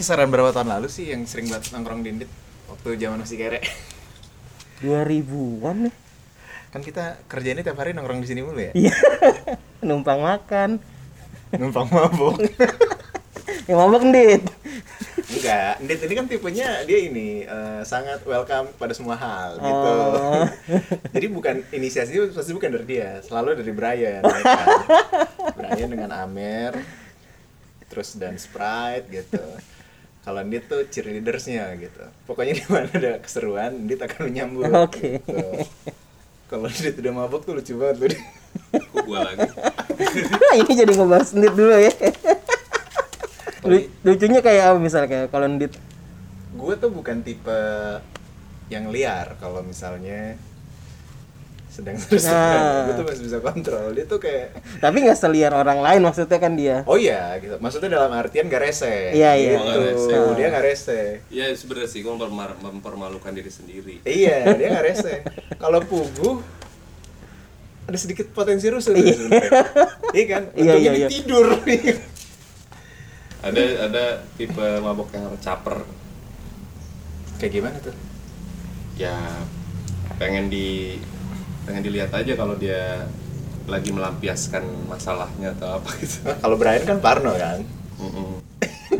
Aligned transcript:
Kisaran 0.00 0.32
berapa 0.32 0.48
tahun 0.48 0.72
lalu 0.72 0.88
sih 0.88 1.12
yang 1.12 1.28
sering 1.28 1.52
banget 1.52 1.76
nongkrong 1.76 2.00
di 2.00 2.08
Indit 2.08 2.30
waktu 2.72 2.96
zaman 2.96 3.20
masih 3.20 3.36
kere? 3.36 3.60
2000-an 4.80 5.76
nih. 5.84 5.94
Kan 6.72 6.80
kita 6.80 7.20
kerjanya 7.28 7.60
tiap 7.60 7.76
hari 7.76 7.92
nongkrong 7.92 8.24
di 8.24 8.28
sini 8.32 8.40
mulu 8.40 8.64
ya. 8.64 8.72
Iya. 8.72 8.96
Numpang 9.84 10.24
makan. 10.24 10.80
Numpang 11.52 11.92
mabuk. 11.92 12.40
Yang 13.68 13.76
mabok 13.76 14.02
ndit. 14.08 14.48
Enggak, 15.36 15.84
Indit 15.84 16.00
ini 16.00 16.14
kan 16.16 16.26
tipenya 16.32 16.68
dia 16.88 16.98
ini 17.04 17.44
eh, 17.44 17.84
sangat 17.84 18.24
welcome 18.24 18.72
pada 18.80 18.96
semua 18.96 19.20
hal 19.20 19.60
gitu. 19.60 19.92
Oh. 20.16 20.48
Jadi 21.20 21.26
bukan 21.28 21.60
inisiasi 21.76 22.16
pasti 22.32 22.56
bukan 22.56 22.72
dari 22.72 22.88
dia, 22.88 23.20
selalu 23.20 23.52
dari 23.52 23.72
Brian. 23.76 24.24
ya 24.24 24.40
kan? 24.48 24.66
Brian 25.60 25.92
dengan 25.92 26.24
Amer, 26.24 26.72
terus 27.92 28.16
dan 28.16 28.40
Sprite 28.40 29.04
gitu. 29.12 29.44
Kalau 30.20 30.40
Indit 30.44 30.68
tuh 30.68 30.84
cheerleadersnya 30.86 31.72
gitu. 31.80 32.04
Pokoknya 32.28 32.56
di 32.60 32.64
mana 32.68 32.88
ada 32.92 33.12
keseruan, 33.18 33.86
Indit 33.86 34.00
akan 34.04 34.20
menyambut. 34.28 34.68
Oke. 34.84 35.20
gitu. 35.20 35.38
Kalau 36.46 36.66
Indit 36.68 36.96
udah 37.00 37.12
mabuk 37.14 37.42
tuh 37.42 37.56
lucu 37.56 37.74
banget 37.76 37.96
tuh. 38.00 38.10
Kok 38.70 39.04
gua 39.06 39.30
lagi 39.30 39.46
Ini 40.62 40.72
jadi 40.74 40.92
ngebahas 40.98 41.30
ndit 41.38 41.54
dulu 41.54 41.70
ya. 41.70 41.92
Lu- 43.62 43.90
Lucunya 44.02 44.40
kayak 44.42 44.74
apa 44.74 44.78
misalnya 44.82 45.30
kalau 45.30 45.46
ndit 45.46 45.74
gue 46.50 46.74
tuh 46.76 46.90
bukan 46.90 47.22
tipe 47.22 47.60
yang 48.68 48.90
liar 48.90 49.38
kalau 49.38 49.62
misalnya 49.62 50.34
sedang 51.80 51.96
terus 51.98 52.24
Nah. 52.24 52.84
gue 52.84 52.94
tuh 52.94 53.06
masih 53.06 53.22
bisa 53.24 53.38
kontrol 53.40 53.88
dia 53.90 54.04
tuh 54.04 54.16
kayak 54.16 54.52
tapi 54.78 54.96
nggak 55.00 55.16
seliar 55.16 55.52
orang 55.52 55.78
lain 55.78 56.00
maksudnya 56.00 56.36
kan 56.36 56.52
dia. 56.52 56.84
oh 56.84 56.94
iya 56.94 57.34
gitu 57.36 57.56
maksudnya 57.56 57.90
dalam 57.90 58.12
artian 58.12 58.46
gak 58.46 58.60
rese 58.62 59.10
Iya, 59.10 59.30
iya. 59.34 59.50
gitu. 59.50 59.58
Oh, 59.58 59.64
nggak 59.64 59.80
rese. 59.82 60.16
dia 60.36 60.46
gak 60.48 60.64
rese 60.64 61.00
ya 61.28 61.44
sebenarnya 61.50 61.88
sih 61.88 62.00
memperma- 62.02 62.58
mempermalukan 62.60 63.32
diri 63.32 63.48
sendiri 63.48 63.94
iya 64.02 64.52
dia 64.52 64.68
gak 64.70 64.84
rese 64.86 65.24
kalau 65.56 65.80
pugu 65.80 66.44
ada 67.82 67.96
sedikit 67.96 68.30
potensi 68.30 68.68
rusuh 68.68 68.92
tuh 68.92 69.02
Iya. 69.02 69.18
iya 70.12 70.24
kan 70.28 70.42
Iya, 70.54 70.74
iya, 70.76 70.92
iya. 70.96 71.08
tidur 71.08 71.58
ada 73.40 73.62
ada 73.82 74.04
tipe 74.36 74.66
mabok 74.78 75.08
yang 75.10 75.32
caper 75.38 75.80
kayak 77.36 77.50
gimana 77.50 77.76
tuh 77.80 77.96
ya 78.94 79.16
pengen 80.14 80.46
di 80.46 81.00
pengen 81.70 81.86
dilihat 81.86 82.10
aja 82.10 82.34
kalau 82.34 82.58
dia 82.58 83.06
lagi 83.70 83.94
melampiaskan 83.94 84.66
masalahnya 84.90 85.54
atau 85.54 85.78
apa 85.78 85.90
gitu 86.02 86.26
kalau 86.42 86.58
Brian 86.58 86.82
kan 86.82 86.98
Parno 86.98 87.30
kan 87.38 87.62
Mm-mm. 88.02 88.42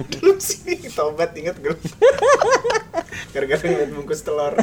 dulu 0.07 0.39
sini 0.39 0.87
tobat 0.87 1.35
inget 1.35 1.59
gue 1.59 1.75
gara-gara 3.35 3.59
ngeliat 3.59 3.91
bungkus 3.91 4.23
telur 4.23 4.55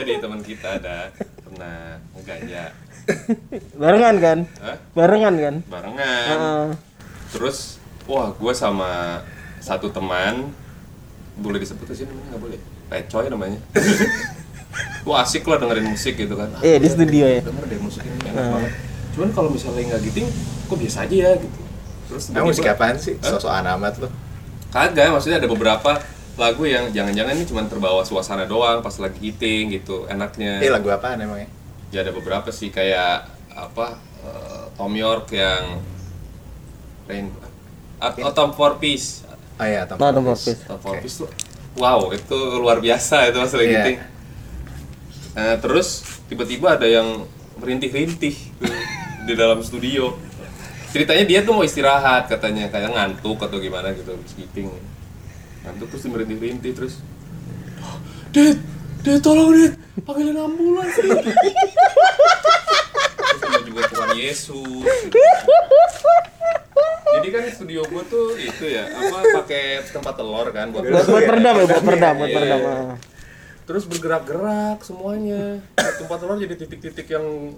jadi 0.00 0.16
teman 0.16 0.40
kita 0.40 0.80
ada 0.80 1.12
pernah 1.44 2.00
ngeganja 2.16 2.72
Barengan 3.74 4.16
kan? 4.22 4.38
Hah? 4.62 4.78
Barengan 4.94 5.34
kan? 5.36 5.54
barengan 5.68 6.28
Heeh. 6.32 6.64
terus 7.36 7.76
wah 8.08 8.32
gue 8.32 8.52
sama 8.56 9.20
satu 9.60 9.92
teman 9.92 10.48
boleh 11.36 11.60
disebut 11.60 11.84
sih 11.92 12.08
namanya 12.08 12.26
nggak 12.32 12.42
boleh 12.48 12.58
pecoy 12.88 13.24
namanya 13.28 13.60
wah 15.02 15.20
asik 15.20 15.44
lah 15.44 15.58
dengerin 15.58 15.86
musik 15.86 16.14
gitu 16.14 16.34
kan 16.34 16.48
Iya, 16.58 16.76
di 16.76 16.88
studio 16.88 17.24
ya. 17.24 17.40
denger 17.40 17.64
deh 17.66 17.78
musik 17.78 18.02
ini 18.02 18.16
enak 18.22 18.32
Hmm. 18.32 18.52
banget 18.54 18.72
cuman 19.12 19.28
kalau 19.30 19.48
misalnya 19.48 19.82
nggak 19.88 20.02
giting 20.04 20.26
kok 20.64 20.78
biasa 20.78 20.98
aja 21.02 21.14
ya 21.14 21.30
gitu 21.36 21.60
terus 22.06 22.24
Nah, 22.28 22.42
musik 22.42 22.64
apaan 22.64 22.96
sih? 22.96 23.14
Hah? 23.18 23.30
Sosok 23.30 23.52
amat 23.52 23.94
lo. 23.98 24.08
kagak 24.68 25.08
maksudnya 25.08 25.36
ada 25.36 25.46
beberapa 25.46 26.00
lagu 26.34 26.64
yang 26.64 26.88
jangan-jangan 26.88 27.32
ini 27.34 27.44
cuma 27.44 27.60
terbawa 27.62 28.00
suasana 28.00 28.44
doang 28.44 28.80
pas 28.80 28.96
lagi 28.96 29.20
giting 29.22 29.68
gitu 29.70 30.04
enaknya 30.06 30.58
Eh 30.58 30.68
lagu 30.68 30.88
apaan 30.88 31.20
emangnya? 31.20 31.44
ya 31.88 32.00
ada 32.00 32.08
beberapa 32.10 32.48
sih 32.48 32.68
kayak 32.68 33.28
apa 33.52 34.00
eh, 34.22 34.64
Tom 34.72 34.92
York 34.94 35.28
yang 35.30 35.76
Rain 37.04 37.28
atau 37.98 38.32
Tom 38.32 38.50
For 38.50 38.78
Peace 38.78 39.28
Oh 39.52 39.66
iya, 39.68 39.84
Tom 39.84 40.00
Oh, 40.00 40.08
Tom. 40.08 40.24
Cruise. 40.24 40.56
Tom 40.64 40.78
For. 40.80 40.96
Peace 40.98 41.16
tuh 41.18 41.28
wow 41.74 42.08
itu 42.08 42.38
luar 42.56 42.80
biasa 42.80 43.28
itu 43.28 43.36
pas 43.36 43.52
lagi 43.52 43.66
Iya. 43.66 43.76
giting 43.78 43.98
Nah, 45.32 45.56
terus 45.56 45.88
tiba-tiba 46.26 46.76
ada 46.76 46.84
yang 46.84 47.24
merintih-rintih 47.56 48.34
di 49.28 49.34
dalam 49.34 49.62
studio 49.62 50.12
ceritanya 50.88 51.24
dia 51.24 51.40
tuh 51.40 51.56
mau 51.56 51.64
istirahat 51.64 52.28
katanya 52.28 52.68
kayak 52.68 52.92
ngantuk 52.92 53.40
atau 53.40 53.56
gimana 53.56 53.96
gitu 53.96 54.12
giting 54.34 54.68
ngantuk 55.62 55.88
terus 55.88 56.04
merintih-rintih 56.04 56.72
terus 56.74 57.00
Dit, 58.28 58.60
Dit 59.00 59.20
tolong 59.20 59.52
Dit, 59.52 59.72
panggilin 60.02 60.36
ambulans 60.36 60.92
Dit." 60.92 61.16
Terus 63.16 63.38
sama 63.40 63.58
juga 63.62 63.80
Tuhan 63.88 64.10
Yesus 64.16 64.84
jadi 67.12 67.28
kan 67.30 67.42
studio 67.46 67.80
gua 67.86 68.02
tuh 68.04 68.34
itu 68.34 68.64
ya 68.66 68.84
apa 68.84 69.16
pakai 69.40 69.64
tempat 69.86 70.12
telur 70.12 70.48
kan 70.48 70.72
buat 70.72 70.82
Buat 70.82 71.04
buat 71.06 71.24
peredam 71.24 71.54
ya, 71.54 71.64
buat 71.68 71.84
peredam, 71.84 72.14
buat 72.16 72.28
Iya. 72.28 72.36
peredam. 72.36 72.60
Terus 73.62 73.86
bergerak-gerak 73.86 74.82
semuanya. 74.82 75.62
Tempat 75.74 76.18
telur 76.18 76.36
jadi 76.36 76.54
titik-titik 76.56 77.06
yang 77.08 77.54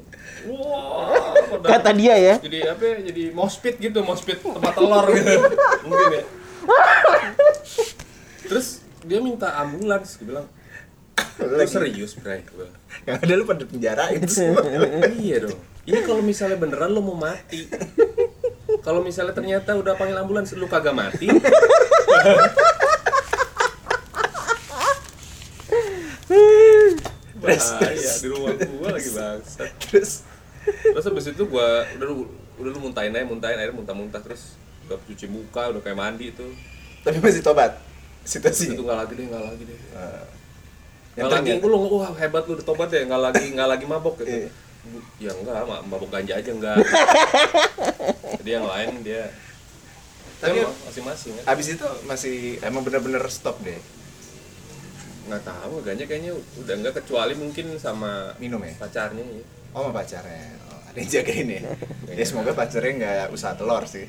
wah 0.47 1.33
pada- 1.49 1.69
Kata 1.81 1.91
dia 1.93 2.15
ya. 2.15 2.35
jadi 2.39 2.77
apa 2.77 2.83
ya, 2.85 2.97
jadi 3.09 3.23
mospit 3.33 3.81
gitu 3.81 4.05
mospit 4.05 4.39
tempat 4.39 4.75
telur 4.77 5.07
gitu. 5.11 5.33
Mungkin 5.89 6.09
ya. 6.13 6.23
Terus 8.45 8.85
dia 9.05 9.19
minta 9.21 9.57
ambulans 9.57 10.17
gue 10.17 10.29
bilang. 10.29 10.47
Lu 11.35 11.65
serius 11.67 12.15
bray? 12.15 12.45
Yang 13.07 13.17
ada 13.23 13.33
lu 13.35 13.45
pada 13.45 13.65
penjarain 13.65 14.23
semua. 14.27 14.63
iya 15.17 15.43
dong. 15.43 15.59
Ini 15.85 16.01
kalau 16.03 16.23
misalnya 16.23 16.57
beneran 16.57 16.91
lo 16.91 17.01
mau 17.01 17.17
mati. 17.17 17.67
Kalau 18.81 19.01
misalnya 19.01 19.33
ternyata 19.33 19.73
udah 19.75 19.97
panggil 19.97 20.17
ambulans 20.17 20.53
lu 20.53 20.69
kagak 20.69 20.93
mati 20.93 21.29
bahaya 27.45 28.13
di 28.17 28.27
rumah 28.27 28.51
gua 28.57 28.89
lagi 28.91 29.11
bangsat. 29.11 29.69
Terus. 29.83 30.13
Terus 30.65 31.05
habis 31.05 31.27
itu 31.29 31.45
gua 31.45 31.69
udah 31.91 32.07
lu 32.07 32.17
udah 32.57 32.71
lu 32.71 32.79
muntahin 32.81 33.11
aja 33.11 33.23
muntahin 33.23 33.57
air 33.57 33.71
muntah-muntah 33.71 34.19
terus. 34.19 34.57
Udah 34.85 34.97
cuci 35.03 35.27
muka 35.27 35.69
udah 35.71 35.81
kayak 35.81 35.95
mandi 35.95 36.31
itu. 36.31 36.47
Tapi 37.01 37.21
masih 37.21 37.41
tobat 37.41 37.77
itu 38.25 38.33
situasinya. 38.33 38.81
nggak 38.81 38.99
lagi 38.99 39.13
deh 39.15 39.25
nggak 39.29 39.45
lagi 39.45 39.63
deh. 39.65 39.77
Eh, 39.77 39.85
nggak 39.93 40.25
yang 41.15 41.29
lagi. 41.29 41.51
ternyata- 41.53 41.69
lu 41.69 41.77
wah 41.95 42.13
hebat 42.15 42.43
lu 42.45 42.53
udah 42.55 42.67
tobat 42.67 42.89
ya 42.89 43.01
nggak 43.05 43.23
lagi 43.23 43.45
nggak 43.53 43.69
lagi 43.69 43.85
mabok 43.85 44.15
gitu. 44.19 44.29
Iya. 44.31 44.49
ya 45.17 45.31
enggak 45.33 45.65
ma- 45.65 45.81
mabok 45.83 46.13
ganja 46.13 46.37
aja 46.37 46.51
enggak 46.51 46.77
jadi 48.41 48.51
yang 48.55 48.67
lain 48.67 49.01
dia. 49.01 49.33
Tapi- 50.37 50.61
tapi 50.61 50.77
masing-masing 50.85 51.31
kan? 51.35 51.45
Abis 51.49 51.67
itu 51.73 51.87
masih 52.05 52.37
emang 52.61 52.85
bener-bener 52.85 53.25
stop 53.29 53.57
deh 53.61 53.81
nggak 55.25 55.43
tahu 55.43 55.81
ganja 55.81 56.05
kayaknya 56.05 56.33
udah 56.59 56.75
enggak 56.75 56.95
kecuali 56.97 57.33
mungkin 57.35 57.77
sama 57.77 58.33
minum 58.37 58.61
ya. 58.61 58.73
pacarnya 58.77 59.23
ya. 59.23 59.43
Oh 59.73 59.81
sama 59.83 59.93
pacarnya. 59.97 60.45
Oh, 60.67 60.81
ada 60.85 60.97
yang 60.97 61.11
jagain 61.11 61.49
ya. 61.49 61.61
ya 62.09 62.25
semoga 62.25 62.53
pacarnya 62.53 62.93
nggak 62.95 63.27
usaha 63.31 63.53
telur 63.53 63.85
sih. 63.85 64.05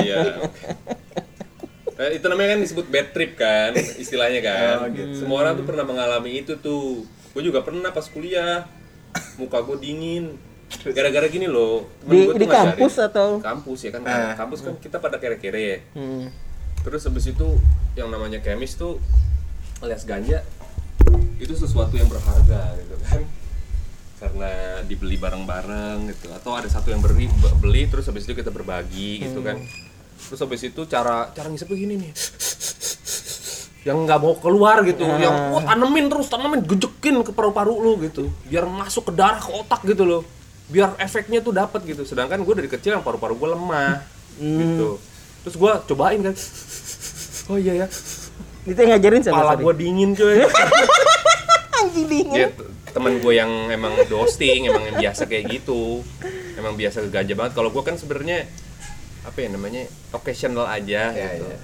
iya 0.00 0.36
Eh, 1.94 2.16
itu 2.16 2.24
namanya 2.24 2.56
kan 2.56 2.60
disebut 2.60 2.86
bad 2.88 3.12
trip 3.12 3.36
kan 3.36 3.70
istilahnya 3.76 4.40
kan 4.40 4.76
Oh, 4.80 4.88
gitu. 4.88 5.12
semua 5.18 5.38
orang 5.40 5.54
tuh 5.54 5.64
pernah 5.64 5.84
mengalami 5.84 6.40
itu 6.40 6.56
tuh 6.56 7.04
gue 7.30 7.42
juga 7.42 7.60
pernah 7.60 7.88
pas 7.88 8.02
kuliah 8.04 8.64
muka 9.36 9.60
gue 9.60 9.76
dingin 9.78 10.34
gara-gara 10.88 11.28
gini 11.28 11.44
loh 11.46 11.84
temen 12.00 12.10
Di 12.10 12.18
gua 12.18 12.32
tuh 12.32 12.34
di 12.34 12.46
ngajarin. 12.46 12.64
kampus 12.72 12.94
atau? 12.98 13.28
kampus 13.38 13.78
ya 13.82 13.90
kan 13.92 14.02
Ah. 14.02 14.32
kampus 14.34 14.60
kan 14.62 14.74
kita 14.78 14.96
pada 14.98 15.16
kere-kere 15.16 15.60
ya 15.62 15.78
Hmm. 15.92 16.32
terus 16.82 17.04
habis 17.04 17.28
itu 17.28 17.48
yang 17.92 18.08
namanya 18.08 18.40
kemis 18.40 18.74
tuh 18.74 18.96
alias 19.82 20.06
ganja 20.06 20.46
itu 21.42 21.54
sesuatu 21.58 21.98
yang 21.98 22.06
berharga 22.06 22.78
gitu 22.78 22.94
kan? 23.02 23.20
Karena 24.22 24.78
dibeli 24.86 25.18
bareng-bareng 25.18 26.06
gitu. 26.14 26.30
Atau 26.30 26.54
ada 26.54 26.70
satu 26.70 26.94
yang 26.94 27.02
beri 27.02 27.26
beli 27.58 27.90
terus 27.90 28.06
habis 28.06 28.22
itu 28.22 28.38
kita 28.38 28.54
berbagi 28.54 29.26
gitu 29.26 29.42
kan? 29.42 29.58
Terus 30.30 30.38
habis 30.38 30.62
itu 30.62 30.86
cara 30.86 31.34
cara 31.34 31.50
ngisepnya 31.50 31.74
gini 31.74 31.94
nih. 31.98 32.12
Yang 33.82 33.98
nggak 34.06 34.18
mau 34.22 34.38
keluar 34.38 34.86
gitu. 34.86 35.02
Yang 35.02 35.34
wah 35.50 35.66
tanemin 35.66 36.06
terus 36.06 36.30
tanemin 36.30 36.62
gejekin 36.62 37.18
ke 37.26 37.34
paru-paru 37.34 37.74
lu 37.74 37.98
gitu. 38.06 38.30
Biar 38.46 38.70
masuk 38.70 39.10
ke 39.10 39.12
darah 39.18 39.42
ke 39.42 39.50
otak 39.50 39.82
gitu 39.82 40.06
loh. 40.06 40.22
Biar 40.70 40.94
efeknya 41.02 41.42
tuh 41.42 41.50
dapat 41.50 41.82
gitu. 41.82 42.06
Sedangkan 42.06 42.38
gue 42.46 42.54
dari 42.54 42.70
kecil 42.70 42.94
yang 42.94 43.02
paru-paru 43.02 43.34
gue 43.34 43.48
lemah 43.58 44.06
gitu. 44.38 45.02
Terus 45.42 45.58
gue 45.58 45.72
cobain 45.90 46.22
kan. 46.22 46.34
Oh 47.50 47.58
iya 47.58 47.82
ya 47.82 47.90
Itu 48.62 48.76
yang 48.76 48.90
ngajarin 48.92 49.20
siapa? 49.20 49.34
kepala 49.34 49.52
sorry? 49.52 49.62
gue 49.62 49.74
dingin 49.76 50.10
coy 50.12 50.36
Anjing 51.78 52.06
dingin. 52.06 52.36
ya 52.36 52.48
temen 52.86 53.18
gue 53.18 53.32
yang 53.32 53.48
emang 53.68 53.96
ghosting 54.06 54.68
emang 54.68 54.84
yang 54.84 54.96
biasa 55.00 55.24
kayak 55.24 55.48
gitu 55.50 56.04
emang 56.54 56.76
biasa 56.76 57.08
gajah 57.08 57.32
banget 57.34 57.52
kalau 57.52 57.68
gue 57.68 57.80
kan 57.80 57.96
sebenarnya 57.96 58.44
apa 59.22 59.38
ya 59.38 59.48
namanya 59.48 59.82
occasional 60.10 60.68
aja 60.68 61.08
Iya, 61.08 61.24
gitu 61.32 61.44
iya. 61.46 61.56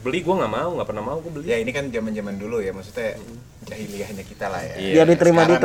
Beli 0.00 0.24
gue 0.24 0.34
nggak 0.34 0.52
mau 0.52 0.70
nggak 0.72 0.88
pernah 0.88 1.04
mau 1.04 1.18
gue 1.20 1.30
beli 1.30 1.46
Ya 1.52 1.60
ini 1.60 1.70
kan 1.70 1.92
zaman 1.92 2.16
zaman 2.16 2.34
dulu 2.40 2.64
ya, 2.64 2.72
maksudnya 2.72 3.20
jahiliyahnya 3.62 4.24
kita 4.26 4.46
lah 4.50 4.62
ya. 4.62 4.74
Iya. 4.74 4.92
Biar 4.98 5.06
diterima 5.14 5.42
di 5.46 5.56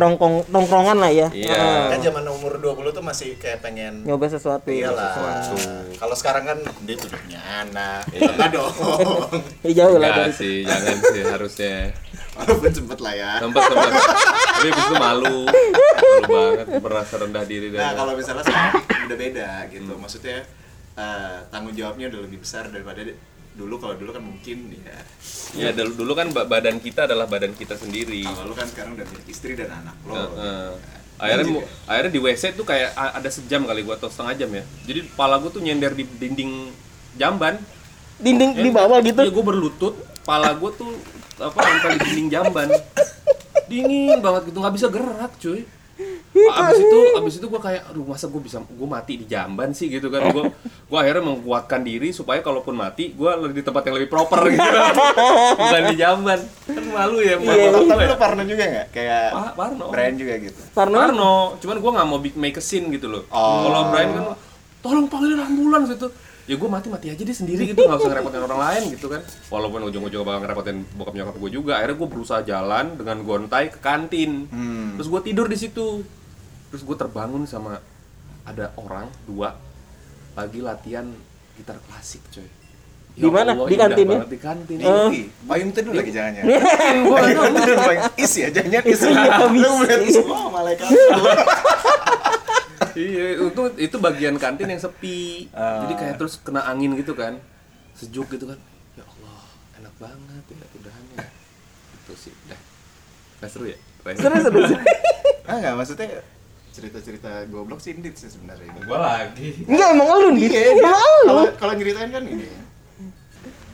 tongkrongan 0.48 0.98
lah 1.02 1.12
ya. 1.12 1.28
Iya. 1.34 1.50
Heeh. 1.50 1.86
Kan 1.98 2.00
zaman 2.06 2.24
umur 2.30 2.62
20 2.62 2.94
tuh 2.94 3.04
masih 3.04 3.36
kayak 3.42 3.66
pengen 3.66 4.06
Nyoba 4.06 4.30
sesuatu. 4.30 4.70
Iyalah. 4.70 5.14
sesuatu. 5.14 5.56
Kalau 5.98 6.16
sekarang 6.16 6.44
kan 6.46 6.58
dia 6.86 6.96
tuh 6.96 7.10
udah 7.10 7.20
punya 7.26 7.42
anak. 7.42 8.02
Enggak 8.14 8.50
dong. 8.54 8.74
Ya, 9.66 9.72
jauh 9.84 9.98
lah 9.98 10.10
dari 10.14 10.34
sih 10.34 10.56
jangan 10.64 10.98
sih 11.12 11.22
harusnya 11.26 11.76
Walaupun 12.38 12.70
sempet 12.70 13.00
lah 13.02 13.14
ya. 13.18 13.32
sempat 13.42 13.66
sempat 13.66 13.92
tapi 14.58 14.68
itu 14.70 14.94
malu 14.94 15.38
malu 15.50 16.22
banget 16.30 16.68
merasa 16.86 17.14
rendah 17.18 17.44
diri 17.50 17.74
Nah, 17.74 17.98
kalau 17.98 18.14
misalnya 18.14 18.46
sekarang 18.46 18.74
udah 19.10 19.18
beda 19.18 19.50
gitu. 19.74 19.94
Maksudnya 19.98 20.38
eh, 20.98 21.38
tanggung 21.50 21.74
jawabnya 21.74 22.14
udah 22.14 22.22
lebih 22.30 22.46
besar 22.46 22.70
daripada 22.70 23.02
dulu 23.57 23.75
kalau 23.75 23.98
dulu 23.98 24.13
kan 24.13 24.21
mungkin 24.21 24.57
ya 24.71 24.98
ya 25.57 25.69
dulu, 25.74 25.92
dulu 25.98 26.12
kan 26.13 26.30
ba- 26.30 26.45
badan 26.45 26.77
kita 26.77 27.09
adalah 27.09 27.25
badan 27.25 27.51
kita 27.51 27.74
sendiri 27.74 28.21
kalau 28.21 28.48
lu 28.48 28.56
kan 28.56 28.69
sekarang 28.69 28.94
udah 28.94 29.06
milik 29.09 29.27
istri 29.27 29.57
dan 29.57 29.74
anak 29.74 29.98
lo. 30.06 30.13
Heeh. 30.13 30.69
akhirnya 31.18 31.45
mu- 31.50 31.65
akhirnya 31.89 32.12
di 32.13 32.21
WC 32.21 32.54
tuh 32.54 32.62
kayak 32.62 32.94
ada 32.94 33.25
sejam 33.27 33.65
kali 33.65 33.81
gua 33.81 33.98
atau 33.98 34.06
setengah 34.06 34.38
jam 34.38 34.50
ya 34.51 34.63
jadi 34.86 35.00
kepala 35.04 35.42
gua 35.42 35.50
tuh 35.50 35.65
nyender 35.65 35.92
di 35.92 36.06
dinding 36.06 36.69
jamban 37.18 37.57
Dinding 38.18 38.57
di 38.57 38.69
bawah 38.74 38.98
gitu. 39.06 39.21
Iya, 39.21 39.30
gue 39.30 39.45
berlutut, 39.45 39.94
pala 40.25 40.50
gue 40.50 40.71
tuh 40.74 40.89
apa 41.38 41.54
nempel 41.54 41.89
di 41.94 42.00
dinding 42.01 42.30
jamban. 42.33 42.65
Dingin 43.69 44.18
banget 44.24 44.50
gitu, 44.50 44.57
nggak 44.57 44.74
bisa 44.74 44.88
gerak, 44.89 45.31
cuy. 45.38 45.69
Abis 46.36 46.80
itu, 46.80 47.00
abis 47.16 47.34
itu 47.40 47.48
gue 47.48 47.62
kayak, 47.62 47.90
aduh 47.90 48.04
masa 48.04 48.28
gue 48.28 48.42
bisa, 48.42 48.58
gue 48.60 48.88
mati 48.88 49.18
di 49.18 49.26
jamban 49.26 49.72
sih 49.72 49.88
gitu 49.88 50.08
kan. 50.08 50.30
Gue, 50.30 50.52
gue 50.90 50.98
akhirnya 50.98 51.24
menguatkan 51.24 51.82
diri 51.82 52.12
supaya 52.12 52.40
kalaupun 52.40 52.76
mati, 52.76 53.12
gue 53.12 53.30
di 53.52 53.64
tempat 53.64 53.88
yang 53.88 53.96
lebih 53.98 54.10
proper 54.10 54.46
gitu. 54.48 54.62
Bukan 55.60 55.84
di 55.90 55.96
jamban. 55.98 56.40
Kan 56.68 56.84
malu 56.90 57.18
ya, 57.20 57.42
malu 57.42 57.48
Tapi 57.48 57.64
gue 57.90 58.06
lu 58.06 58.14
ya. 58.14 58.18
Parno 58.20 58.44
juga 58.44 58.64
nggak? 58.64 58.88
Kayak 58.92 59.24
Pa- 59.34 59.54
Parno. 59.56 59.86
Brian 59.90 60.16
juga 60.16 60.34
gitu. 60.38 60.62
Parno. 60.72 60.96
Parno, 60.96 61.34
cuman 61.58 61.78
gue 61.80 61.92
nggak 61.98 62.08
mau 62.08 62.20
big- 62.22 62.38
make 62.38 62.58
a 62.58 62.64
scene 62.64 62.92
gitu 62.92 63.08
loh. 63.10 63.24
Oh. 63.30 63.66
Kalau 63.66 63.82
Brian 63.90 64.10
kan, 64.14 64.24
tolong 64.82 65.06
panggilin 65.10 65.42
ambulans 65.42 65.90
gitu. 65.90 66.08
Ya 66.48 66.56
gue 66.56 66.70
mati 66.72 66.88
mati 66.88 67.12
aja 67.12 67.20
dia 67.20 67.36
sendiri 67.36 67.68
gitu, 67.68 67.84
nggak 67.84 68.00
usah 68.00 68.08
ngerepotin 68.08 68.40
orang 68.48 68.62
lain 68.64 68.84
gitu 68.96 69.12
kan. 69.12 69.20
Walaupun 69.52 69.84
ujung-ujungnya 69.92 70.24
bakal 70.24 70.40
ngerepotin 70.48 70.78
bokap 70.96 71.14
nyokap 71.20 71.36
gue 71.44 71.50
juga. 71.52 71.72
Akhirnya 71.76 71.98
gue 72.00 72.08
berusaha 72.08 72.42
jalan 72.48 72.86
dengan 72.96 73.18
gontai 73.28 73.68
ke 73.68 73.84
kantin. 73.84 74.48
Hmm. 74.48 74.96
Terus 74.96 75.12
gue 75.12 75.22
tidur 75.28 75.52
di 75.52 75.60
situ. 75.60 76.08
Terus 76.72 76.82
gue 76.88 76.96
terbangun 76.96 77.44
sama 77.44 77.84
ada 78.48 78.72
orang 78.80 79.12
dua 79.28 79.60
lagi 80.40 80.64
latihan 80.64 81.12
gitar 81.60 81.76
klasik 81.84 82.24
coy. 82.32 82.48
Ya 83.18 83.26
Di 83.26 83.30
mana? 83.34 83.52
Di 83.68 83.76
kantin 83.76 84.06
ya? 84.08 84.12
banget 84.16 84.30
Di 84.32 84.40
kantin. 84.40 84.78
Ih, 85.12 85.26
payung 85.44 85.72
teduh 85.76 85.94
lagi 86.00 86.12
jangan 86.16 86.32
ya. 86.32 86.44
Gue 86.48 87.12
nggak 87.18 87.36
tahu. 87.36 87.44
Payung 87.44 87.56
teduh 87.60 87.78
payung 87.84 88.08
is 88.16 88.34
ya, 88.40 88.48
jangan 88.56 88.84
is. 88.88 89.02
Iya, 89.04 89.32
Lu 89.52 89.70
melihat 89.84 90.00
semua 90.16 90.48
malaikat. 90.48 90.88
Iya, 92.98 93.26
itu 93.46 93.62
itu 93.78 93.96
bagian 94.02 94.36
kantin 94.42 94.74
yang 94.74 94.82
sepi. 94.82 95.54
Ah. 95.54 95.86
Jadi 95.86 95.94
kayak 96.02 96.16
terus 96.18 96.42
kena 96.42 96.66
angin 96.66 96.98
gitu 96.98 97.14
kan. 97.14 97.38
Sejuk 97.94 98.26
gitu 98.34 98.50
kan. 98.50 98.58
Ya 98.98 99.06
Allah, 99.06 99.42
enak 99.78 99.94
banget 100.02 100.44
ya 100.50 100.66
udahannya. 100.82 101.18
Itu 101.94 102.14
sih, 102.18 102.34
udah. 102.50 102.60
Nggak 103.38 103.50
seru 103.54 103.66
ya? 103.70 103.78
Seru 104.18 104.36
seru. 104.42 104.60
seru. 104.66 104.82
Ah 105.46 105.62
enggak, 105.62 105.74
maksudnya 105.78 106.10
cerita-cerita 106.74 107.46
goblok 107.50 107.82
sih 107.82 107.94
indit 107.94 108.18
sih 108.18 108.30
sebenarnya 108.34 108.66
ini. 108.66 108.80
Gua 108.86 109.00
lagi. 109.00 109.50
Enggak 109.70 109.88
emang 109.94 110.08
lu 110.18 110.30
nih. 110.34 110.50
Iya, 110.50 110.62
Emang 110.74 110.98
lu. 110.98 111.30
kalau 111.30 111.44
kalau 111.58 111.74
nyeritain 111.78 112.10
kan 112.10 112.24
ini. 112.26 112.50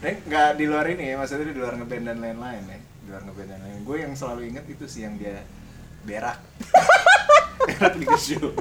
Nek 0.03 0.15
nggak 0.27 0.49
di 0.59 0.65
luar 0.67 0.85
ini 0.91 1.03
ya, 1.11 1.15
maksudnya 1.15 1.47
di 1.47 1.55
luar 1.55 1.79
ngeband 1.79 2.03
dan 2.11 2.17
lain-lain 2.19 2.63
ya. 2.67 2.79
Di 2.79 3.07
luar 3.07 3.21
ngeband 3.23 3.49
dan 3.55 3.59
lain. 3.63 3.77
Gue 3.87 3.97
yang 4.03 4.13
selalu 4.19 4.51
inget 4.51 4.65
itu 4.67 4.83
sih 4.83 5.07
yang 5.07 5.15
dia 5.15 5.47
berak. 6.03 6.43
berak 7.71 7.93
di 7.95 8.07
show. 8.19 8.51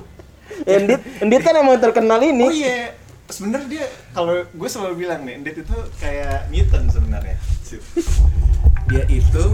Endit, 0.78 1.00
Endit 1.22 1.42
kan 1.42 1.54
emang 1.58 1.78
terkenal 1.78 2.20
ini. 2.22 2.46
Oh 2.46 2.52
iya, 2.52 2.94
sebenarnya 3.28 3.68
dia 3.68 3.86
kalau 4.14 4.44
gue 4.46 4.68
selalu 4.68 5.06
bilang 5.06 5.26
nih, 5.26 5.40
Endit 5.40 5.56
itu 5.62 5.76
kayak 5.98 6.48
Newton 6.52 6.84
sebenarnya. 6.90 7.36
Dia 8.90 9.04
itu 9.08 9.44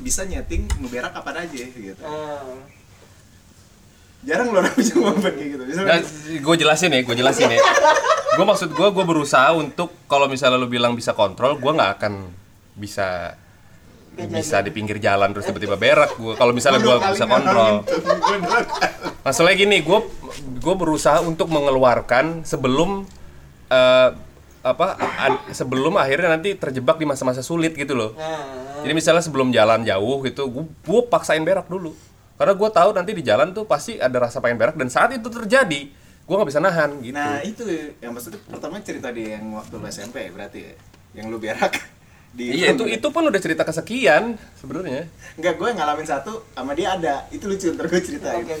bisa 0.00 0.24
nyeting 0.24 0.64
ngeberak 0.80 1.12
kapan 1.12 1.44
aja 1.44 1.60
gitu. 1.68 2.02
Ah. 2.02 2.64
Jarang 4.20 4.52
loh 4.52 4.60
orang 4.60 4.76
bisa 4.76 4.92
ngomong 5.00 5.20
kayak 5.20 5.48
gitu. 5.56 5.62
Bisa 5.64 5.80
Nah, 5.84 6.00
gue 6.40 6.54
jelasin 6.60 6.92
ya, 6.92 7.00
gue 7.04 7.16
jelasin 7.16 7.48
ya. 7.52 7.60
Gue 8.36 8.44
maksud 8.44 8.70
gue, 8.72 8.88
gue 8.92 9.04
berusaha 9.04 9.52
untuk 9.56 9.92
kalau 10.08 10.28
misalnya 10.28 10.60
lu 10.60 10.68
bilang 10.68 10.92
bisa 10.92 11.16
kontrol, 11.16 11.56
gue 11.56 11.72
nggak 11.72 12.00
akan 12.00 12.28
bisa 12.76 13.36
bisa 14.28 14.60
di 14.60 14.74
pinggir 14.74 15.00
jalan 15.00 15.32
terus 15.32 15.48
tiba-tiba 15.48 15.80
berak 15.80 16.18
gue. 16.18 16.34
Kalau 16.36 16.52
misalnya 16.52 16.82
gue 16.82 16.96
bisa 17.14 17.24
kontrol. 17.24 17.86
Masalahnya 19.24 19.56
gini, 19.56 19.80
gue 19.80 20.00
gue 20.60 20.74
berusaha 20.76 21.24
untuk 21.24 21.48
mengeluarkan 21.48 22.44
sebelum 22.44 23.08
eh, 23.70 24.10
apa 24.60 24.86
sebelum 25.56 25.96
akhirnya 25.96 26.36
nanti 26.36 26.52
terjebak 26.52 27.00
di 27.00 27.08
masa-masa 27.08 27.40
sulit 27.40 27.72
gitu 27.72 27.96
loh. 27.96 28.12
Jadi 28.84 28.92
misalnya 28.92 29.24
sebelum 29.24 29.52
jalan 29.52 29.84
jauh 29.84 30.24
gitu, 30.24 30.48
gue, 30.48 30.64
gue 30.68 31.00
paksain 31.08 31.40
berak 31.40 31.68
dulu. 31.68 31.96
Karena 32.40 32.56
gue 32.56 32.70
tahu 32.72 32.90
nanti 32.96 33.12
di 33.12 33.20
jalan 33.20 33.52
tuh 33.52 33.68
pasti 33.68 34.00
ada 34.00 34.16
rasa 34.16 34.40
pengen 34.40 34.56
berak 34.56 34.76
dan 34.76 34.88
saat 34.88 35.12
itu 35.12 35.28
terjadi, 35.28 35.92
gue 36.24 36.34
nggak 36.34 36.48
bisa 36.48 36.60
nahan 36.60 36.96
gitu. 37.04 37.12
Nah 37.12 37.44
itu 37.44 37.68
yang 38.00 38.16
maksudnya 38.16 38.40
pertama 38.48 38.80
cerita 38.80 39.12
dia 39.12 39.36
yang 39.36 39.52
waktu 39.52 39.76
lu 39.76 39.84
SMP 39.84 40.32
berarti 40.32 40.58
ya, 40.64 40.72
yang 41.20 41.28
lu 41.28 41.36
berak 41.36 41.76
di 42.30 42.62
iya 42.62 42.70
itu 42.70 42.86
itu 42.86 43.08
pun 43.10 43.26
udah 43.26 43.40
cerita 43.42 43.66
kesekian 43.66 44.38
sebenarnya. 44.54 45.10
Enggak, 45.34 45.54
gue 45.58 45.68
ngalamin 45.74 46.06
satu 46.06 46.46
sama 46.54 46.78
dia 46.78 46.94
ada. 46.94 47.26
Itu 47.34 47.50
lucu, 47.50 47.74
ntar 47.74 47.90
gue 47.90 47.98
ceritain. 47.98 48.46
Oke, 48.46 48.54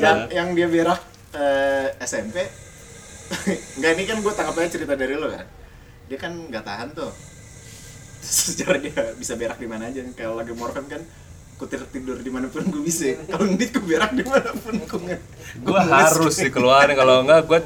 Yang, 0.00 0.18
yang 0.32 0.48
dia 0.56 0.66
berak 0.72 1.00
eh, 1.36 1.92
SMP. 2.00 2.40
Enggak, 3.76 3.90
ini 4.00 4.04
kan 4.08 4.16
gue 4.24 4.32
tangkap 4.32 4.56
aja 4.56 4.70
cerita 4.72 4.96
dari 4.96 5.14
lo 5.20 5.28
kan. 5.28 5.44
Dia 6.08 6.18
kan 6.18 6.32
nggak 6.48 6.64
tahan 6.64 6.88
tuh. 6.96 7.12
Sejarah 8.24 8.80
dia 8.80 9.02
bisa 9.20 9.36
berak 9.36 9.60
di 9.60 9.68
mana 9.68 9.92
aja. 9.92 10.00
Kalau 10.16 10.40
lagi 10.40 10.56
morkan 10.56 10.88
kan 10.88 11.04
kutir 11.60 11.84
tidur 11.92 12.16
di 12.16 12.32
mana 12.32 12.48
pun 12.48 12.64
gue 12.64 12.80
bisa. 12.80 13.12
Kalau 13.28 13.44
ngedit 13.44 13.76
gue 13.76 13.84
berak 13.92 14.16
di 14.16 14.24
mana 14.24 14.56
pun 14.56 14.72
gue 14.72 15.16
Gue 15.60 15.80
harus 15.84 16.34
dikeluarin 16.40 16.96
kalau 16.96 17.28
enggak 17.28 17.44
gue 17.44 17.60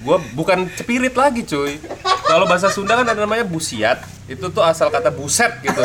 gue 0.00 0.16
bukan 0.32 0.64
cepirit 0.72 1.12
lagi 1.12 1.44
cuy. 1.44 1.76
Kalau 2.24 2.48
bahasa 2.48 2.72
Sunda 2.72 2.96
kan 2.96 3.04
ada 3.04 3.20
namanya 3.20 3.44
busiat. 3.44 4.00
Itu 4.24 4.48
tuh 4.48 4.64
asal 4.64 4.88
kata 4.88 5.12
buset 5.12 5.60
gitu. 5.60 5.82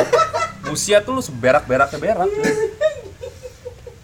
Busiat 0.63 1.03
tuh 1.03 1.19
lu 1.19 1.21
seberak-beraknya 1.21 1.99
berak. 1.99 2.29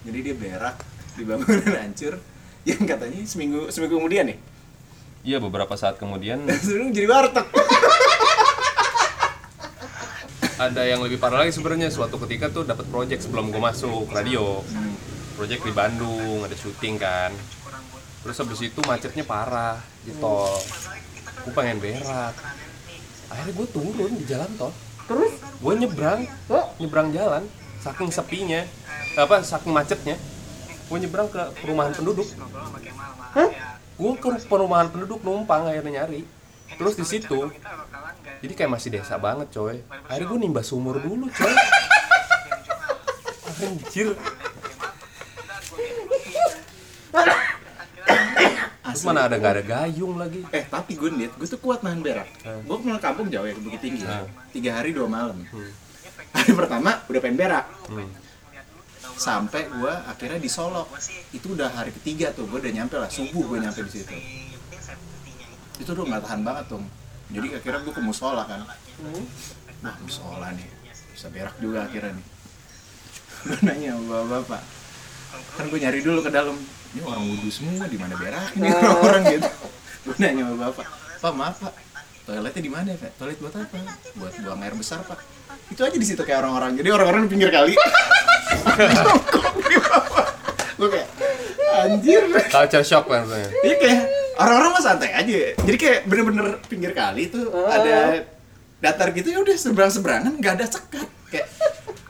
Jadi 0.03 0.19
dia 0.19 0.35
berak 0.35 0.75
di 1.15 1.23
bangunan 1.23 1.75
hancur. 1.79 2.19
Yang 2.67 2.81
katanya 2.85 3.19
seminggu 3.25 3.71
seminggu 3.71 3.97
kemudian 3.97 4.27
nih. 4.29 4.37
Iya 5.21 5.37
beberapa 5.37 5.77
saat 5.77 6.01
kemudian 6.01 6.43
Sebenarnya 6.65 6.91
jadi 6.93 7.07
warteg. 7.07 7.47
ada 10.61 10.85
yang 10.85 11.01
lebih 11.01 11.17
parah 11.17 11.41
lagi 11.41 11.57
sebenarnya 11.57 11.89
suatu 11.89 12.21
ketika 12.21 12.53
tuh 12.53 12.61
dapat 12.61 12.85
project 12.93 13.25
sebelum 13.25 13.49
gue 13.49 13.57
masuk 13.57 14.05
radio 14.13 14.61
project 15.33 15.65
di 15.65 15.73
Bandung 15.73 16.45
ada 16.45 16.53
syuting 16.53 17.01
kan 17.01 17.33
terus 18.21 18.37
habis 18.37 18.59
itu 18.61 18.79
macetnya 18.85 19.25
parah 19.25 19.77
di 20.05 20.13
tol. 20.17 20.57
Gue 21.41 21.53
pengen 21.57 21.81
berak. 21.81 22.35
Akhirnya 23.31 23.53
gue 23.55 23.67
turun 23.73 24.11
di 24.17 24.25
jalan 24.29 24.49
tol. 24.57 24.71
Terus? 25.09 25.33
gue 25.41 25.73
nyebrang. 25.77 26.21
Nyebrang 26.77 27.09
jalan 27.13 27.43
saking 27.81 28.09
sepinya. 28.13 28.61
Apa 29.17 29.41
saking 29.41 29.73
macetnya. 29.73 30.15
Gue 30.87 30.97
nyebrang 31.01 31.27
ke 31.29 31.41
perumahan 31.61 31.93
penduduk. 31.97 32.27
Hah? 33.37 33.51
gue 34.01 34.13
ke 34.17 34.29
perumahan 34.49 34.89
penduduk 34.89 35.21
numpang 35.21 35.69
akhirnya 35.69 36.01
nyari. 36.05 36.25
Terus 36.73 36.97
di 36.97 37.05
situ 37.05 37.53
jadi 38.41 38.53
kayak 38.57 38.71
masih 38.73 38.89
desa 38.89 39.21
banget 39.21 39.53
coy. 39.53 39.85
Akhirnya 40.09 40.27
gue 40.33 40.39
nimba 40.41 40.65
sumur 40.65 40.97
dulu 40.97 41.29
coy. 41.29 41.53
Anjir 43.61 44.17
terus 48.91 49.05
mana 49.07 49.27
ada 49.27 49.35
nggak 49.39 49.53
ada 49.57 49.63
gayung 49.63 50.15
lagi 50.19 50.41
Eh 50.51 50.63
tapi 50.67 50.95
gue 50.99 51.09
nih, 51.11 51.29
gue 51.33 51.47
tuh 51.47 51.59
kuat 51.59 51.81
nahan 51.81 52.03
berak. 52.03 52.27
Gue 52.67 52.77
pulang 52.77 53.01
kampung 53.01 53.27
jauh 53.31 53.47
ya 53.47 53.55
ke 53.55 53.61
Bukit 53.63 53.81
Tinggi. 53.81 54.03
Hmm. 54.03 54.27
Tiga 54.51 54.79
hari 54.79 54.91
dua 54.91 55.07
malam. 55.07 55.41
Hari 56.31 56.51
pertama 56.55 57.01
udah 57.07 57.21
pengen 57.23 57.37
berak. 57.39 57.65
Hmm. 57.87 58.09
Sampai 59.15 59.67
gue 59.69 59.93
akhirnya 60.07 60.39
di 60.39 60.49
Solok. 60.49 60.91
Itu 61.31 61.55
udah 61.55 61.69
hari 61.71 61.91
ketiga 61.95 62.31
tuh, 62.35 62.47
gue 62.47 62.59
udah 62.59 62.73
nyampe 62.73 62.95
lah 62.99 63.09
subuh 63.09 63.43
gue 63.47 63.57
nyampe 63.63 63.81
di 63.87 63.91
situ. 63.91 64.15
Itu 65.79 65.95
udah 65.95 66.05
nggak 66.07 66.21
tahan 66.27 66.41
banget 66.43 66.65
tuh. 66.71 66.83
Jadi 67.31 67.47
akhirnya 67.55 67.79
gue 67.87 67.93
ke 67.95 68.03
musola 68.03 68.43
kan. 68.43 68.67
Wah 69.81 69.97
musola 70.05 70.53
nih, 70.53 70.67
bisa 71.17 71.27
berak 71.33 71.57
juga 71.57 71.89
akhirnya 71.89 72.13
nih. 72.13 72.27
Gue 73.41 73.57
nanya 73.65 73.97
sama 73.97 74.21
bapak, 74.29 74.61
kan 75.57 75.65
gue 75.67 75.79
nyari 75.79 75.99
dulu 76.03 76.19
ke 76.23 76.31
dalam. 76.31 76.55
Ini 76.91 77.01
orang 77.07 77.23
wudhu 77.23 77.47
semua, 77.47 77.87
di 77.87 77.95
mana 77.95 78.19
berak 78.19 78.51
ini 78.59 78.67
orang-orang 78.79 79.21
gitu. 79.39 79.49
Gue 80.03 80.15
nanya 80.19 80.43
sama 80.43 80.55
bapak, 80.67 80.87
Pak 81.21 81.33
maaf 81.37 81.55
pak, 81.61 81.73
toiletnya 82.25 82.61
di 82.61 82.71
mana 82.71 82.87
ya 82.93 82.97
Pak? 82.99 83.11
toilet 83.19 83.37
buat 83.41 83.55
apa 83.55 83.77
buat 84.17 84.33
buang 84.41 84.61
air 84.63 84.73
besar 84.77 84.99
pak 85.05 85.19
itu 85.71 85.81
aja 85.83 85.97
di 85.97 86.07
situ 86.07 86.21
kayak 86.23 86.43
orang-orang 86.45 86.77
jadi 86.79 86.89
orang-orang 86.95 87.21
di 87.27 87.29
pinggir 87.31 87.51
kali 87.51 87.73
gue 90.79 90.89
kayak 90.89 91.09
anjir 91.85 92.21
culture 92.49 92.85
shock 92.85 93.05
langsung 93.07 93.37
Iya 93.61 93.75
kayak 93.77 94.01
orang-orang 94.41 94.69
mah 94.73 94.83
santai 94.83 95.11
aja. 95.13 95.53
Jadi 95.53 95.77
kayak 95.77 95.99
bener-bener 96.09 96.57
pinggir 96.65 96.91
kali 96.97 97.29
tuh 97.29 97.53
ada 97.69 98.25
datar 98.81 99.13
gitu 99.13 99.29
ya 99.29 99.39
udah 99.45 99.55
seberang-seberangan 99.55 100.33
nggak 100.41 100.53
ada 100.57 100.65
sekat 100.65 101.07
kayak 101.29 101.47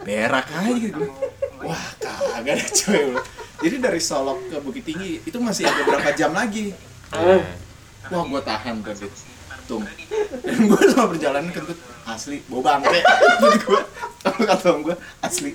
berak 0.07 0.47
aja 0.47 0.71
gitu. 0.79 1.03
Wah 1.61 1.87
kagak 2.41 2.57
ada 2.57 2.67
coy. 2.73 3.03
Jadi 3.61 3.75
dari 3.77 4.01
Solok 4.01 4.39
ke 4.49 4.57
Bukit 4.65 4.83
Tinggi 4.89 5.21
itu 5.21 5.37
masih 5.37 5.69
ada 5.69 5.85
berapa 5.85 6.09
jam 6.17 6.33
lagi. 6.33 6.73
Wah 8.09 8.23
gua 8.25 8.41
tahan 8.41 8.81
tuh 8.81 8.97
Dit. 8.97 9.13
Tung. 9.69 9.85
Dan 10.41 10.65
gua 10.65 10.81
sama 10.89 11.13
perjalanan 11.13 11.53
kentut 11.53 11.77
asli 12.09 12.41
bau 12.49 12.65
bangke. 12.65 12.99
Sama 14.25 14.41
kata 14.49 14.69
gua 14.81 14.95
asli 15.21 15.53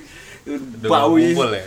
bau 0.87 1.19
ngumpul 1.19 1.51
ya? 1.51 1.67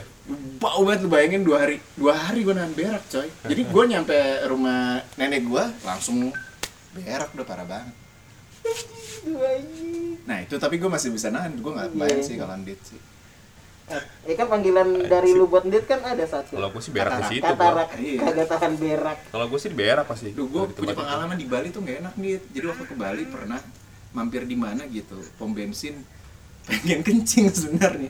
bau 0.62 0.86
banget 0.86 1.00
lu 1.02 1.10
bayangin 1.10 1.42
dua 1.42 1.58
hari 1.66 1.82
dua 1.98 2.14
hari 2.14 2.46
gue 2.46 2.54
nahan 2.54 2.74
berak 2.78 3.02
coy 3.10 3.26
jadi 3.50 3.62
gue 3.66 3.84
nyampe 3.90 4.18
rumah 4.46 5.02
nenek 5.18 5.42
gue 5.50 5.64
langsung 5.82 6.30
berak 6.94 7.34
udah 7.34 7.48
parah 7.48 7.66
banget 7.66 7.96
nah 10.30 10.38
itu 10.38 10.56
tapi 10.62 10.78
gue 10.78 10.86
masih 10.86 11.10
bisa 11.10 11.34
nahan 11.34 11.58
gue 11.58 11.72
nggak 11.74 11.98
bayang 11.98 12.22
sih 12.22 12.38
kalau 12.38 12.54
andit 12.54 12.78
sih 12.86 13.02
Eh 14.22 14.34
kan 14.34 14.46
panggilan 14.46 14.86
dari 15.04 15.32
lu 15.32 15.46
buat 15.46 15.64
Dit 15.64 15.84
kan 15.84 16.00
ada 16.02 16.22
satu. 16.24 16.54
kalau 16.54 16.70
gue 16.70 16.80
sih 16.80 16.90
berak 16.90 17.12
di 17.20 17.26
situ 17.32 17.42
gua. 17.42 17.52
Katarak, 17.52 17.90
Iya. 17.96 18.20
kagak 18.22 18.48
tahan 18.48 18.74
berak. 18.76 19.18
kalau 19.28 19.46
gue 19.46 19.58
sih 19.58 19.68
di 19.68 19.76
berak 19.76 20.06
pasti 20.06 20.30
Duh, 20.30 20.46
gue 20.46 20.62
punya 20.72 20.92
itu. 20.92 21.00
pengalaman 21.00 21.34
di 21.34 21.46
Bali 21.46 21.68
tuh 21.70 21.82
nggak 21.82 21.98
enak 22.00 22.14
nih 22.16 22.38
jadi 22.50 22.66
waktu 22.68 22.84
ke 22.84 22.96
Bali 22.96 23.24
pernah 23.26 23.60
mampir 24.10 24.42
di 24.44 24.56
mana 24.56 24.86
gitu 24.88 25.18
pom 25.36 25.50
bensin 25.50 26.02
pengen 26.68 27.02
kencing 27.02 27.46
sebenarnya 27.48 28.10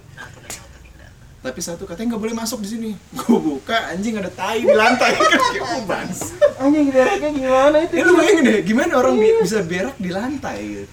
tapi 1.40 1.56
satu 1.58 1.84
katanya 1.86 2.12
nggak 2.12 2.22
boleh 2.22 2.36
masuk 2.38 2.60
di 2.60 2.70
sini 2.70 2.92
gue 3.14 3.40
buka 3.40 3.88
anjing 3.90 4.12
ada 4.14 4.28
tai 4.30 4.60
di 4.60 4.72
lantai 4.74 5.16
kan 5.18 5.28
kayak 5.32 5.64
oh 5.66 5.82
bans 5.86 6.20
Anjing 6.58 6.88
beraknya 6.90 7.30
gimana 7.32 7.78
itu? 7.80 7.94
ya 7.94 8.04
lu 8.04 8.14
bayangin 8.14 8.44
deh 8.44 8.60
gimana 8.62 8.92
orang 8.94 9.16
bi- 9.16 9.40
bisa 9.40 9.64
berak 9.64 9.96
di 9.96 10.10
lantai 10.10 10.60
gitu 10.60 10.86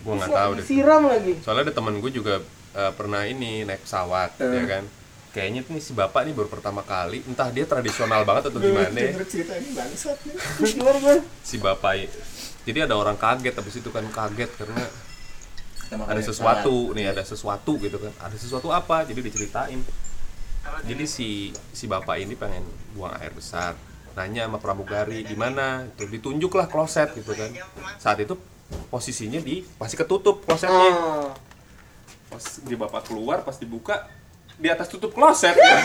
gue 0.00 0.12
nggak 0.12 0.30
tahu 0.32 0.50
deh 0.52 0.64
Siram 0.64 1.02
lagi. 1.04 1.34
soalnya 1.40 1.62
ada 1.64 1.72
temen 1.72 1.98
gue 1.98 2.10
juga 2.12 2.38
eh, 2.72 2.92
pernah 2.96 3.22
ini 3.24 3.64
naik 3.64 3.84
pesawat 3.84 4.36
Eh. 4.40 4.48
ya 4.48 4.64
kan? 4.66 4.84
Kayaknya 5.32 5.60
nih 5.64 5.80
si 5.80 5.92
bapak 5.96 6.28
nih 6.28 6.34
baru 6.36 6.48
pertama 6.52 6.84
kali 6.84 7.24
entah 7.24 7.48
dia 7.48 7.64
tradisional 7.64 8.20
banget 8.28 8.52
atau 8.52 8.60
gimana. 8.60 8.92
ya. 8.92 9.16
Cerita 9.24 9.56
ini 9.56 9.72
bangsat 9.72 10.16
si 11.48 11.56
bapak 11.56 11.92
jadi 12.62 12.86
ada 12.86 12.94
orang 12.94 13.18
kaget 13.18 13.54
habis 13.58 13.74
itu 13.74 13.90
kan 13.90 14.06
kaget 14.06 14.50
karena 14.54 14.86
ada 15.92 16.22
sesuatu 16.22 16.94
nih 16.94 17.10
ada 17.10 17.22
sesuatu 17.26 17.76
gitu 17.82 17.98
kan. 17.98 18.12
Ada 18.22 18.36
sesuatu 18.38 18.70
apa? 18.70 19.02
Jadi 19.04 19.20
diceritain. 19.20 19.80
Jadi 20.86 21.04
si 21.10 21.50
si 21.74 21.84
bapak 21.90 22.22
ini 22.22 22.38
pengen 22.38 22.62
buang 22.94 23.12
air 23.18 23.34
besar. 23.34 23.74
Nanya 24.14 24.46
sama 24.46 24.60
pramugari 24.62 25.24
di 25.26 25.34
mana 25.34 25.88
itu 25.88 26.06
ditunjuklah 26.06 26.70
kloset 26.70 27.12
gitu 27.18 27.34
kan. 27.34 27.50
Saat 27.98 28.22
itu 28.22 28.38
posisinya 28.88 29.42
di 29.42 29.66
masih 29.76 29.98
ketutup 29.98 30.46
klosetnya. 30.46 30.88
Ah. 30.92 31.28
Pas 32.32 32.44
di 32.64 32.74
bapak 32.74 33.12
keluar 33.12 33.44
pas 33.44 33.56
dibuka 33.60 34.08
di 34.56 34.72
atas 34.72 34.88
tutup 34.88 35.12
kloset 35.12 35.52
ya. 35.60 35.76